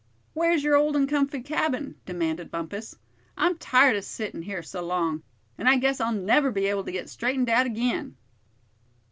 "Where's 0.33 0.63
your 0.63 0.77
old 0.77 0.95
and 0.95 1.07
comfy 1.07 1.41
cabin?" 1.43 1.93
demanded 2.07 2.49
Bumpus. 2.49 2.97
"I'm 3.37 3.59
tired 3.59 3.95
of 3.97 4.03
sittin' 4.03 4.41
here 4.41 4.63
so 4.63 4.81
long, 4.83 5.21
and 5.59 5.69
I 5.69 5.77
guess 5.77 5.99
I'll 6.01 6.11
never 6.11 6.49
be 6.49 6.65
able 6.69 6.85
to 6.85 6.91
get 6.91 7.07
straightened 7.07 7.49
out 7.49 7.67
again." 7.67 8.15